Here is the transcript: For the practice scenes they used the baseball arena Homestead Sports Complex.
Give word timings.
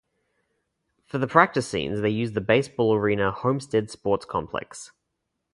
For 1.05 1.19
the 1.19 1.27
practice 1.27 1.67
scenes 1.67 2.01
they 2.01 2.09
used 2.09 2.33
the 2.33 2.41
baseball 2.41 2.95
arena 2.95 3.29
Homestead 3.31 3.91
Sports 3.91 4.25
Complex. 4.25 4.91